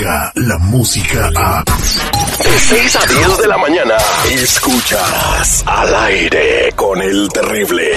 La 0.00 0.56
música 0.56 1.28
a... 1.36 1.62
De 1.62 2.58
6 2.58 2.96
a 2.96 3.06
10 3.06 3.38
de 3.38 3.48
la 3.48 3.58
mañana, 3.58 3.96
escuchas 4.30 5.62
al 5.66 5.94
aire 5.94 6.72
con 6.74 7.02
el 7.02 7.28
terrible. 7.28 7.92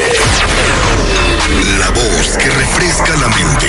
La 1.79 1.89
voz 1.91 2.37
que 2.37 2.49
refresca 2.49 3.15
la 3.15 3.29
mente. 3.29 3.67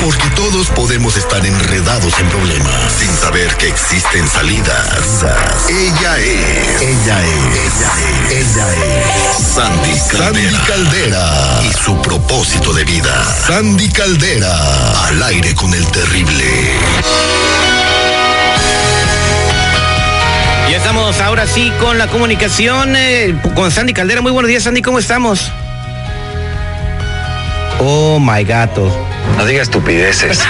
Porque 0.00 0.28
todos 0.34 0.68
podemos 0.68 1.16
estar 1.16 1.44
enredados 1.44 2.18
en 2.18 2.28
problemas 2.28 2.92
sin 2.92 3.14
saber 3.16 3.54
que 3.56 3.68
existen 3.68 4.26
salidas. 4.28 5.24
Ella 5.68 6.18
es. 6.18 6.82
Ella 6.82 7.22
es. 7.22 7.56
Ella 7.56 7.92
es. 8.30 8.56
Ella 8.56 8.74
es. 8.74 9.46
Sandy 9.54 10.00
Caldera. 10.10 10.50
Sandy 10.50 10.66
Caldera. 10.66 11.60
Y 11.64 11.72
su 11.84 12.00
propósito 12.02 12.72
de 12.72 12.84
vida. 12.84 13.24
Sandy 13.46 13.88
Caldera. 13.90 15.06
Al 15.06 15.22
aire 15.22 15.54
con 15.54 15.72
el 15.74 15.86
terrible. 15.88 16.89
Estamos 20.90 21.20
ahora 21.20 21.46
sí 21.46 21.70
con 21.78 21.98
la 21.98 22.08
comunicación 22.08 22.96
eh, 22.96 23.40
con 23.54 23.70
Sandy 23.70 23.92
Caldera. 23.92 24.22
Muy 24.22 24.32
buenos 24.32 24.48
días, 24.48 24.64
Sandy, 24.64 24.82
¿cómo 24.82 24.98
estamos? 24.98 25.52
Oh 27.78 28.18
my 28.18 28.42
gato. 28.42 28.90
No 29.36 29.46
digas 29.46 29.68
estupideces. 29.68 30.40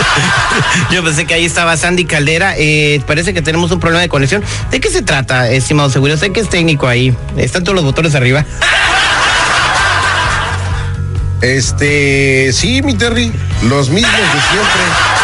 Yo 0.90 1.04
pensé 1.04 1.26
que 1.26 1.34
ahí 1.34 1.44
estaba 1.44 1.76
Sandy 1.76 2.06
Caldera. 2.06 2.54
Eh, 2.56 3.02
parece 3.06 3.34
que 3.34 3.42
tenemos 3.42 3.70
un 3.70 3.80
problema 3.80 4.00
de 4.00 4.08
conexión. 4.08 4.42
¿De 4.70 4.80
qué 4.80 4.88
se 4.88 5.02
trata, 5.02 5.50
estimado 5.50 5.90
seguro? 5.90 6.16
Sé 6.16 6.32
que 6.32 6.40
es 6.40 6.48
técnico 6.48 6.88
ahí. 6.88 7.14
Están 7.36 7.62
todos 7.62 7.76
los 7.76 7.84
botones 7.84 8.14
arriba. 8.14 8.46
Este, 11.42 12.50
sí, 12.54 12.80
mi 12.80 12.94
Terry, 12.94 13.30
los 13.64 13.90
mismos 13.90 14.10
de 14.10 14.40
siempre. 14.40 15.19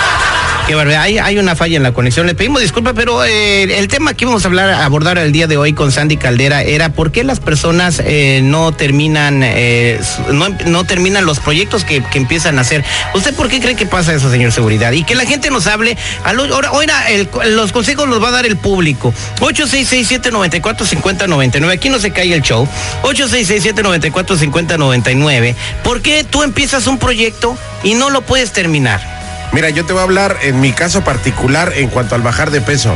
Qué 0.66 0.74
barbaridad. 0.74 1.04
Hay, 1.24 1.38
una 1.38 1.54
falla 1.54 1.76
en 1.76 1.84
la 1.84 1.92
conexión. 1.92 2.26
Le 2.26 2.34
pedimos 2.34 2.60
disculpas, 2.60 2.94
pero 2.96 3.24
eh, 3.24 3.78
el 3.78 3.86
tema 3.86 4.14
que 4.14 4.24
íbamos 4.24 4.44
a 4.44 4.48
hablar, 4.48 4.70
abordar 4.70 5.16
el 5.16 5.30
día 5.30 5.46
de 5.46 5.56
hoy 5.56 5.74
con 5.74 5.92
Sandy 5.92 6.16
Caldera 6.16 6.62
era 6.62 6.88
por 6.88 7.12
qué 7.12 7.22
las 7.22 7.38
personas 7.38 8.02
eh, 8.04 8.40
no 8.42 8.72
terminan, 8.72 9.42
eh, 9.44 10.00
no, 10.32 10.84
terminan 10.84 11.24
los 11.24 11.38
proyectos 11.38 11.84
que, 11.84 12.02
empiezan 12.14 12.58
a 12.58 12.62
hacer. 12.62 12.84
¿Usted 13.14 13.32
por 13.34 13.48
qué 13.48 13.60
cree 13.60 13.76
que 13.76 13.86
pasa 13.86 14.12
eso, 14.12 14.28
señor 14.28 14.50
Seguridad? 14.50 14.90
Y 14.90 15.04
que 15.04 15.14
la 15.14 15.24
gente 15.24 15.50
nos 15.50 15.68
hable. 15.68 15.96
Ahora, 16.24 17.04
los 17.44 17.70
consejos 17.70 18.08
los 18.08 18.20
va 18.20 18.26
a 18.28 18.32
dar 18.32 18.46
el 18.46 18.56
público. 18.56 19.14
8667-945099. 19.38 21.70
Aquí 21.70 21.90
no 21.90 22.00
se 22.00 22.10
cae 22.10 22.34
el 22.34 22.42
show. 22.42 22.66
8667-945099. 23.02 25.54
¿Por 25.84 26.02
qué 26.02 26.24
tú 26.24 26.42
empiezas 26.42 26.88
un 26.88 26.98
proyecto 26.98 27.56
y 27.84 27.94
no 27.94 28.10
lo 28.10 28.22
puedes 28.22 28.52
terminar? 28.52 29.15
Mira, 29.52 29.70
yo 29.70 29.84
te 29.86 29.92
voy 29.92 30.00
a 30.00 30.04
hablar 30.04 30.38
en 30.42 30.60
mi 30.60 30.72
caso 30.72 31.02
particular 31.02 31.72
en 31.76 31.88
cuanto 31.88 32.14
al 32.14 32.22
bajar 32.22 32.50
de 32.50 32.60
peso. 32.60 32.94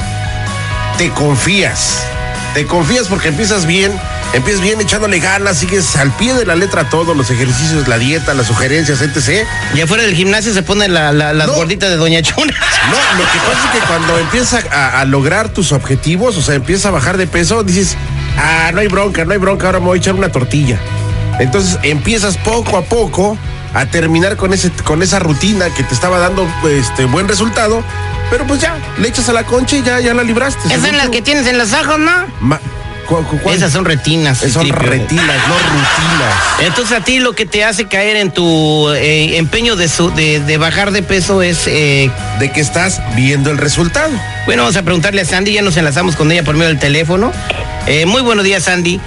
Te 0.98 1.10
confías. 1.10 2.02
Te 2.54 2.66
confías 2.66 3.06
porque 3.06 3.28
empiezas 3.28 3.64
bien, 3.64 3.92
empiezas 4.32 4.60
bien 4.60 4.80
echándole 4.80 5.20
ganas, 5.20 5.58
sigues 5.58 5.94
al 5.96 6.10
pie 6.16 6.34
de 6.34 6.44
la 6.44 6.56
letra 6.56 6.88
todo, 6.90 7.14
los 7.14 7.30
ejercicios, 7.30 7.86
la 7.86 7.96
dieta, 7.96 8.34
las 8.34 8.48
sugerencias, 8.48 9.00
etc. 9.00 9.46
Y 9.74 9.80
afuera 9.80 10.02
del 10.02 10.14
gimnasio 10.14 10.52
se 10.52 10.62
pone 10.64 10.88
la, 10.88 11.12
la, 11.12 11.32
las 11.32 11.46
No. 11.46 11.54
gorditas 11.54 11.88
de 11.88 11.96
Doña 11.96 12.20
Chuna. 12.22 12.52
No, 12.90 13.18
lo 13.18 13.30
que 13.30 13.38
pasa 13.38 13.72
es 13.72 13.80
que 13.80 13.86
cuando 13.86 14.18
empiezas 14.18 14.64
a, 14.72 15.00
a 15.00 15.04
lograr 15.04 15.48
tus 15.50 15.70
objetivos, 15.70 16.36
o 16.36 16.42
sea, 16.42 16.56
empiezas 16.56 16.86
a 16.86 16.90
bajar 16.90 17.16
de 17.18 17.28
peso, 17.28 17.62
dices, 17.62 17.96
ah, 18.36 18.70
no 18.74 18.80
hay 18.80 18.88
bronca, 18.88 19.24
no 19.24 19.30
hay 19.32 19.38
bronca, 19.38 19.66
ahora 19.66 19.78
me 19.78 19.86
voy 19.86 19.98
a 19.98 20.00
echar 20.00 20.14
una 20.14 20.30
tortilla. 20.32 20.78
Entonces 21.38 21.78
empiezas 21.84 22.36
poco 22.36 22.76
a 22.76 22.82
poco 22.82 23.38
a 23.74 23.86
terminar 23.86 24.36
con, 24.36 24.52
ese, 24.52 24.70
con 24.84 25.02
esa 25.02 25.18
rutina 25.18 25.70
que 25.70 25.82
te 25.82 25.94
estaba 25.94 26.18
dando 26.18 26.46
este 26.68 27.04
buen 27.04 27.28
resultado, 27.28 27.82
pero 28.30 28.46
pues 28.46 28.60
ya, 28.60 28.76
le 28.98 29.08
echas 29.08 29.28
a 29.28 29.32
la 29.32 29.44
concha 29.44 29.76
y 29.76 29.82
ya, 29.82 30.00
ya 30.00 30.14
la 30.14 30.22
libraste. 30.22 30.68
Esas 30.68 30.86
son 30.86 30.96
las 30.96 31.08
que 31.10 31.22
tienes 31.22 31.46
en 31.46 31.58
los 31.58 31.72
ojos, 31.72 31.98
¿no? 31.98 32.12
Ma- 32.40 32.60
¿cu- 33.06 33.22
cu- 33.24 33.38
cuál? 33.38 33.56
Esas 33.56 33.72
son 33.72 33.84
retinas. 33.84 34.38
Son 34.38 34.68
retinas, 34.68 35.36
no 35.48 35.54
rutinas. 35.54 36.34
Entonces 36.60 36.96
a 36.98 37.04
ti 37.04 37.20
lo 37.20 37.32
que 37.34 37.46
te 37.46 37.64
hace 37.64 37.86
caer 37.86 38.16
en 38.16 38.30
tu 38.32 38.90
eh, 38.92 39.36
empeño 39.38 39.76
de, 39.76 39.88
su- 39.88 40.10
de, 40.12 40.40
de 40.40 40.58
bajar 40.58 40.90
de 40.92 41.02
peso 41.02 41.42
es... 41.42 41.66
eh, 41.66 42.10
De 42.38 42.50
que 42.52 42.60
estás 42.60 43.00
viendo 43.16 43.50
el 43.50 43.58
resultado. 43.58 44.10
bueno, 44.46 44.62
vamos 44.62 44.76
a 44.76 44.82
preguntarle 44.82 45.20
a 45.22 45.24
Sandy, 45.24 45.52
ya 45.52 45.62
nos 45.62 45.76
enlazamos 45.76 46.16
con 46.16 46.30
ella 46.32 46.42
por 46.44 46.54
medio 46.56 46.68
del 46.68 46.78
teléfono. 46.78 47.32
Eh, 47.86 48.04
muy 48.06 48.22
buenos 48.22 48.44
días, 48.44 48.64
Sandy. 48.64 49.00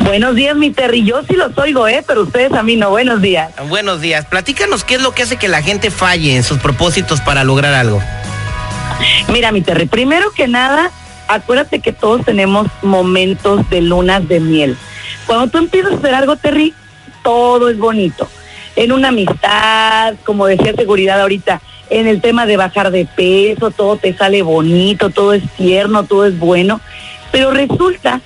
Buenos 0.00 0.34
días, 0.34 0.56
mi 0.56 0.70
Terry. 0.70 1.04
Yo 1.04 1.22
sí 1.24 1.34
los 1.34 1.56
oigo, 1.58 1.86
¿eh? 1.88 2.04
Pero 2.06 2.22
ustedes 2.22 2.52
a 2.52 2.62
mí 2.62 2.76
no. 2.76 2.90
Buenos 2.90 3.20
días. 3.20 3.52
Buenos 3.68 4.00
días. 4.00 4.26
Platícanos 4.26 4.84
qué 4.84 4.94
es 4.94 5.02
lo 5.02 5.12
que 5.12 5.22
hace 5.22 5.36
que 5.36 5.48
la 5.48 5.62
gente 5.62 5.90
falle 5.90 6.36
en 6.36 6.42
sus 6.42 6.58
propósitos 6.58 7.20
para 7.20 7.44
lograr 7.44 7.74
algo. 7.74 8.02
Mira, 9.28 9.52
mi 9.52 9.60
Terry, 9.62 9.86
primero 9.86 10.30
que 10.32 10.46
nada, 10.48 10.90
acuérdate 11.28 11.80
que 11.80 11.92
todos 11.92 12.24
tenemos 12.24 12.68
momentos 12.82 13.68
de 13.70 13.80
lunas 13.80 14.26
de 14.28 14.40
miel. 14.40 14.76
Cuando 15.26 15.48
tú 15.48 15.58
empiezas 15.58 15.92
a 15.92 15.96
hacer 15.96 16.14
algo, 16.14 16.36
Terry, 16.36 16.74
todo 17.22 17.68
es 17.68 17.78
bonito. 17.78 18.28
En 18.76 18.92
una 18.92 19.08
amistad, 19.08 20.14
como 20.24 20.46
decía 20.46 20.74
seguridad 20.74 21.20
ahorita, 21.20 21.60
en 21.90 22.06
el 22.06 22.20
tema 22.20 22.46
de 22.46 22.56
bajar 22.56 22.90
de 22.90 23.06
peso, 23.06 23.70
todo 23.70 23.96
te 23.96 24.16
sale 24.16 24.42
bonito, 24.42 25.10
todo 25.10 25.32
es 25.32 25.42
tierno, 25.56 26.04
todo 26.04 26.26
es 26.26 26.38
bueno. 26.38 26.80
Pero 27.30 27.50
resulta 27.50 28.20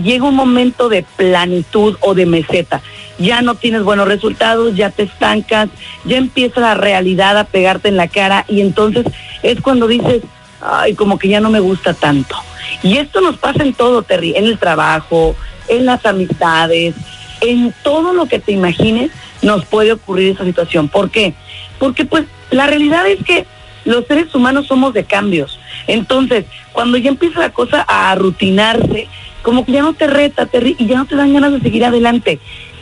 llega 0.00 0.24
un 0.24 0.34
momento 0.34 0.88
de 0.88 1.04
planitud 1.16 1.96
o 2.00 2.14
de 2.14 2.26
meseta. 2.26 2.80
Ya 3.18 3.42
no 3.42 3.54
tienes 3.54 3.82
buenos 3.82 4.08
resultados, 4.08 4.74
ya 4.74 4.90
te 4.90 5.02
estancas, 5.04 5.68
ya 6.04 6.16
empieza 6.16 6.60
la 6.60 6.74
realidad 6.74 7.36
a 7.38 7.44
pegarte 7.44 7.88
en 7.88 7.96
la 7.96 8.08
cara 8.08 8.44
y 8.48 8.60
entonces 8.60 9.06
es 9.42 9.60
cuando 9.60 9.86
dices, 9.86 10.22
ay, 10.60 10.94
como 10.94 11.18
que 11.18 11.28
ya 11.28 11.40
no 11.40 11.50
me 11.50 11.60
gusta 11.60 11.94
tanto. 11.94 12.36
Y 12.82 12.96
esto 12.96 13.20
nos 13.20 13.36
pasa 13.36 13.62
en 13.62 13.74
todo, 13.74 14.02
Terry, 14.02 14.34
en 14.36 14.46
el 14.46 14.58
trabajo, 14.58 15.36
en 15.68 15.86
las 15.86 16.04
amistades, 16.06 16.94
en 17.40 17.74
todo 17.82 18.12
lo 18.12 18.26
que 18.26 18.38
te 18.38 18.52
imagines 18.52 19.10
nos 19.42 19.64
puede 19.64 19.92
ocurrir 19.92 20.32
esa 20.32 20.44
situación. 20.44 20.88
¿Por 20.88 21.10
qué? 21.10 21.34
Porque 21.78 22.04
pues 22.04 22.24
la 22.50 22.66
realidad 22.66 23.06
es 23.06 23.22
que 23.24 23.46
los 23.84 24.06
seres 24.06 24.34
humanos 24.34 24.66
somos 24.66 24.94
de 24.94 25.04
cambios. 25.04 25.58
Entonces, 25.86 26.44
cuando 26.72 26.98
ya 26.98 27.10
empieza 27.10 27.40
la 27.40 27.50
cosa 27.50 27.84
a 27.88 28.14
rutinarse, 28.14 29.08
como 29.42 29.64
que 29.64 29.72
ya 29.72 29.82
no 29.82 29.94
te 29.94 30.06
reta, 30.06 30.46
Terry, 30.46 30.76
y 30.78 30.86
ya 30.86 30.98
no 30.98 31.06
te 31.06 31.16
dan 31.16 31.32
ganas 31.32 31.52
de 31.52 31.60
seguir 31.60 31.84
adelante. 31.84 32.38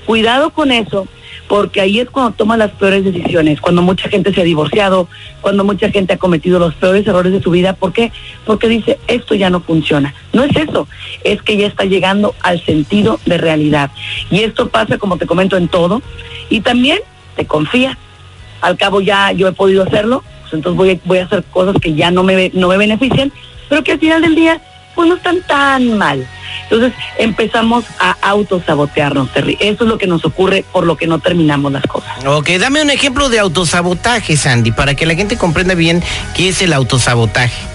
Cuidado 0.07 0.51
con 0.51 0.73
eso, 0.73 1.07
porque 1.49 1.81
ahí 1.81 1.99
es 1.99 2.09
cuando 2.11 2.33
tomas 2.33 2.59
las 2.59 2.71
peores 2.73 3.05
decisiones, 3.05 3.61
cuando 3.61 3.83
mucha 3.83 4.09
gente 4.09 4.33
se 4.33 4.41
ha 4.41 4.45
divorciado, 4.45 5.09
cuando 5.41 5.65
mucha 5.65 5.91
gente 5.91 6.15
ha 6.15 6.19
cometido 6.19 6.59
los 6.59 6.75
peores 6.75 7.07
errores 7.07 7.33
de 7.33 7.43
su 7.43 7.51
vida. 7.51 7.73
¿Por 7.73 7.93
qué? 7.93 8.13
Porque 8.45 8.69
dice, 8.69 8.99
esto 9.09 9.35
ya 9.35 9.51
no 9.51 9.61
funciona. 9.61 10.15
No 10.33 10.45
es 10.45 10.55
eso, 10.55 10.87
es 11.25 11.43
que 11.43 11.57
ya 11.57 11.67
está 11.67 11.85
llegando 11.85 12.35
al 12.43 12.65
sentido 12.65 13.19
de 13.27 13.39
realidad. 13.39 13.91
Y 14.31 14.41
esto 14.41 14.69
pasa, 14.69 14.99
como 14.99 15.17
te 15.17 15.27
comento, 15.27 15.57
en 15.57 15.69
todo. 15.69 16.03
Y 16.51 16.61
también 16.61 17.01
te 17.37 17.47
confías. 17.47 17.97
Al 18.61 18.77
cabo 18.77 19.01
ya 19.01 19.33
yo 19.33 19.49
he 19.49 19.53
podido 19.53 19.83
hacerlo, 19.83 20.23
pues 20.43 20.55
entonces 20.55 20.77
voy 20.77 20.91
a, 20.91 20.99
voy 21.05 21.19
a 21.19 21.25
hacer 21.25 21.45
cosas 21.45 21.77
que 21.81 21.95
ya 21.95 22.11
no 22.11 22.23
me, 22.23 22.51
no 22.55 22.69
me 22.69 22.77
benefician, 22.77 23.33
pero 23.69 23.83
que 23.85 23.93
al 23.93 24.01
final 24.01 24.23
del 24.23 24.35
día 24.35 24.61
pues 24.95 25.09
no 25.09 25.17
están 25.17 25.41
tan 25.43 25.97
mal. 25.97 26.27
Entonces 26.65 26.93
empezamos 27.19 27.85
a 27.99 28.17
autosabotearnos, 28.23 29.33
Terry. 29.33 29.57
Eso 29.61 29.85
es 29.85 29.91
lo 29.91 29.99
que 29.99 30.07
nos 30.07 30.25
ocurre 30.25 30.65
por 30.73 30.85
lo 30.85 30.97
que 30.97 31.07
no 31.07 31.19
terminamos 31.19 31.73
las 31.73 31.85
cosas. 31.87 32.25
Ok, 32.27 32.51
dame 32.61 32.83
un 32.83 32.91
ejemplo 32.91 33.29
de 33.29 33.39
autosabotaje, 33.39 34.37
Sandy, 34.37 34.73
para 34.73 34.95
que 34.95 35.07
la 35.07 35.15
gente 35.15 35.37
comprenda 35.37 35.75
bien 35.75 36.03
qué 36.37 36.49
es 36.49 36.63
el 36.63 36.73
autosabotaje. 36.73 37.71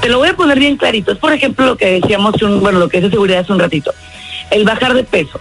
Te 0.00 0.08
lo 0.08 0.18
voy 0.18 0.30
a 0.30 0.34
poner 0.34 0.58
bien 0.58 0.76
clarito. 0.76 1.12
Es 1.12 1.18
por 1.18 1.32
ejemplo 1.32 1.66
lo 1.66 1.76
que 1.76 2.00
decíamos, 2.00 2.40
un, 2.42 2.60
bueno, 2.60 2.78
lo 2.80 2.88
que 2.88 2.96
es 2.98 3.04
de 3.04 3.10
seguridad 3.10 3.40
hace 3.40 3.52
un 3.52 3.60
ratito. 3.60 3.92
El 4.50 4.64
bajar 4.64 4.94
de 4.94 5.04
peso. 5.04 5.40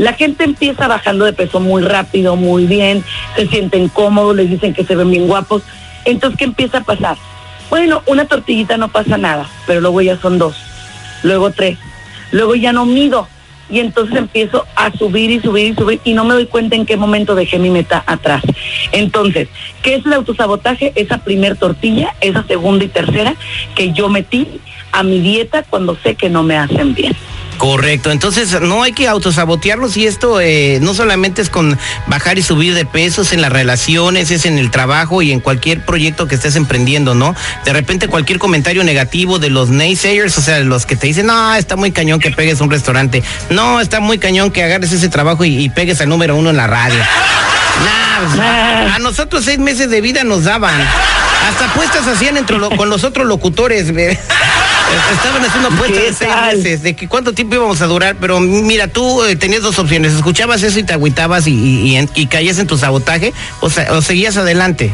La 0.00 0.14
gente 0.14 0.44
empieza 0.44 0.88
bajando 0.88 1.26
de 1.26 1.34
peso 1.34 1.60
muy 1.60 1.82
rápido, 1.82 2.34
muy 2.34 2.64
bien, 2.64 3.04
se 3.36 3.46
sienten 3.48 3.90
cómodos, 3.90 4.34
les 4.34 4.48
dicen 4.48 4.72
que 4.72 4.82
se 4.82 4.96
ven 4.96 5.10
bien 5.10 5.26
guapos. 5.26 5.62
Entonces, 6.06 6.38
¿qué 6.38 6.44
empieza 6.44 6.78
a 6.78 6.84
pasar? 6.84 7.18
Bueno, 7.68 8.02
una 8.06 8.24
tortillita 8.24 8.78
no 8.78 8.88
pasa 8.88 9.18
nada, 9.18 9.46
pero 9.66 9.82
luego 9.82 10.00
ya 10.00 10.16
son 10.16 10.38
dos, 10.38 10.56
luego 11.22 11.50
tres, 11.50 11.76
luego 12.30 12.54
ya 12.54 12.72
no 12.72 12.86
mido. 12.86 13.28
Y 13.68 13.80
entonces 13.80 14.16
empiezo 14.16 14.64
a 14.74 14.90
subir 14.90 15.30
y 15.30 15.40
subir 15.40 15.72
y 15.72 15.74
subir 15.74 16.00
y 16.02 16.14
no 16.14 16.24
me 16.24 16.32
doy 16.32 16.46
cuenta 16.46 16.76
en 16.76 16.86
qué 16.86 16.96
momento 16.96 17.34
dejé 17.34 17.58
mi 17.58 17.68
meta 17.68 18.02
atrás. 18.06 18.42
Entonces, 18.92 19.48
¿qué 19.82 19.96
es 19.96 20.06
el 20.06 20.14
autosabotaje? 20.14 20.92
Esa 20.94 21.18
primer 21.18 21.56
tortilla, 21.56 22.14
esa 22.22 22.42
segunda 22.44 22.86
y 22.86 22.88
tercera 22.88 23.34
que 23.74 23.92
yo 23.92 24.08
metí 24.08 24.48
a 24.92 25.02
mi 25.02 25.20
dieta 25.20 25.62
cuando 25.62 25.94
sé 26.02 26.14
que 26.14 26.30
no 26.30 26.42
me 26.42 26.56
hacen 26.56 26.94
bien. 26.94 27.14
Correcto, 27.60 28.10
entonces 28.10 28.58
no 28.62 28.82
hay 28.82 28.92
que 28.92 29.06
autosabotearlos 29.06 29.94
y 29.98 30.06
esto 30.06 30.40
eh, 30.40 30.78
no 30.80 30.94
solamente 30.94 31.42
es 31.42 31.50
con 31.50 31.78
bajar 32.06 32.38
y 32.38 32.42
subir 32.42 32.72
de 32.72 32.86
pesos 32.86 33.34
en 33.34 33.42
las 33.42 33.52
relaciones, 33.52 34.30
es 34.30 34.46
en 34.46 34.56
el 34.56 34.70
trabajo 34.70 35.20
y 35.20 35.30
en 35.30 35.40
cualquier 35.40 35.84
proyecto 35.84 36.26
que 36.26 36.36
estés 36.36 36.56
emprendiendo, 36.56 37.14
¿no? 37.14 37.36
De 37.66 37.74
repente 37.74 38.08
cualquier 38.08 38.38
comentario 38.38 38.82
negativo 38.82 39.38
de 39.38 39.50
los 39.50 39.68
naysayers, 39.68 40.38
o 40.38 40.40
sea, 40.40 40.60
los 40.60 40.86
que 40.86 40.96
te 40.96 41.08
dicen, 41.08 41.26
no, 41.26 41.54
está 41.54 41.76
muy 41.76 41.92
cañón 41.92 42.18
que 42.18 42.30
pegues 42.30 42.62
un 42.62 42.70
restaurante, 42.70 43.22
no, 43.50 43.78
está 43.82 44.00
muy 44.00 44.16
cañón 44.16 44.52
que 44.52 44.64
agarres 44.64 44.92
ese 44.92 45.10
trabajo 45.10 45.44
y, 45.44 45.68
pegues 45.68 46.00
al 46.00 46.08
número 46.08 46.36
uno 46.36 46.48
en 46.48 46.56
la 46.56 46.66
radio. 46.66 46.98
Nah, 48.36 48.96
a 48.96 48.98
nosotros 48.98 49.46
seis 49.46 49.58
meses 49.58 49.88
de 49.88 50.02
vida 50.02 50.24
nos 50.24 50.44
daban. 50.44 50.78
Hasta 51.48 51.70
apuestas 51.70 52.06
hacían 52.06 52.36
entre 52.36 52.58
con 52.76 52.90
los 52.90 53.04
otros 53.04 53.26
locutores. 53.26 53.88
Estaban 53.88 55.44
haciendo 55.44 55.68
apuestas 55.68 56.02
de 56.02 56.12
seis 56.12 56.32
meses, 56.52 56.82
de 56.82 56.96
que 56.96 57.08
cuánto 57.08 57.32
tiempo 57.32 57.54
íbamos 57.54 57.80
a 57.80 57.86
durar, 57.86 58.16
pero 58.20 58.40
mira, 58.40 58.88
tú 58.88 59.24
eh, 59.24 59.36
tenías 59.36 59.62
dos 59.62 59.78
opciones, 59.78 60.12
escuchabas 60.14 60.62
eso 60.62 60.78
y 60.80 60.82
te 60.82 60.92
agüitabas 60.92 61.46
y, 61.46 61.96
y, 62.14 62.26
caías 62.26 62.58
en 62.58 62.66
tu 62.66 62.76
sabotaje 62.76 63.32
o, 63.60 63.66
o 63.66 64.02
seguías 64.02 64.36
adelante. 64.36 64.92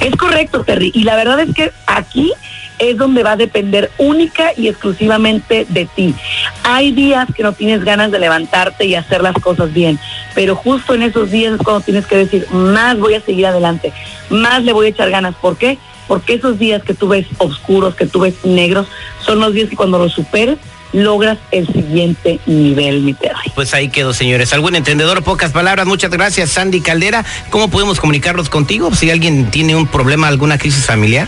Es 0.00 0.16
correcto, 0.16 0.64
Terry, 0.64 0.90
y 0.94 1.04
la 1.04 1.16
verdad 1.16 1.40
es 1.40 1.54
que 1.54 1.72
aquí 1.86 2.32
es 2.78 2.96
donde 2.96 3.22
va 3.22 3.32
a 3.32 3.36
depender 3.36 3.90
única 3.98 4.52
y 4.56 4.68
exclusivamente 4.68 5.66
de 5.68 5.86
ti. 5.86 6.14
Hay 6.62 6.92
días 6.92 7.28
que 7.34 7.42
no 7.42 7.52
tienes 7.52 7.84
ganas 7.84 8.10
de 8.10 8.18
levantarte 8.18 8.86
y 8.86 8.94
hacer 8.94 9.22
las 9.22 9.34
cosas 9.34 9.72
bien, 9.72 9.98
pero 10.34 10.56
justo 10.56 10.94
en 10.94 11.02
esos 11.02 11.30
días 11.30 11.54
es 11.54 11.58
cuando 11.62 11.82
tienes 11.82 12.06
que 12.06 12.16
decir, 12.16 12.46
más 12.50 12.98
voy 12.98 13.14
a 13.14 13.20
seguir 13.20 13.46
adelante, 13.46 13.92
más 14.30 14.62
le 14.62 14.72
voy 14.72 14.86
a 14.86 14.90
echar 14.90 15.10
ganas. 15.10 15.34
¿Por 15.36 15.56
qué? 15.56 15.78
porque 16.06 16.34
esos 16.34 16.58
días 16.58 16.82
que 16.82 16.94
tú 16.94 17.08
ves 17.08 17.26
oscuros, 17.38 17.94
que 17.94 18.06
tú 18.06 18.20
ves 18.20 18.34
negros, 18.44 18.86
son 19.24 19.40
los 19.40 19.52
días 19.52 19.68
que 19.68 19.76
cuando 19.76 19.98
los 19.98 20.12
superes, 20.12 20.58
logras 20.92 21.38
el 21.50 21.66
siguiente 21.66 22.38
nivel, 22.46 23.00
mi 23.00 23.14
Terry. 23.14 23.50
Pues 23.54 23.74
ahí 23.74 23.88
quedó, 23.88 24.12
señores. 24.12 24.52
Algún 24.52 24.76
entendedor, 24.76 25.24
pocas 25.24 25.50
palabras. 25.50 25.86
Muchas 25.86 26.10
gracias, 26.10 26.50
Sandy 26.50 26.80
Caldera. 26.80 27.24
¿Cómo 27.50 27.68
podemos 27.68 27.98
comunicarnos 27.98 28.48
contigo 28.48 28.94
si 28.94 29.10
alguien 29.10 29.50
tiene 29.50 29.74
un 29.74 29.88
problema, 29.88 30.28
alguna 30.28 30.56
crisis 30.56 30.86
familiar? 30.86 31.26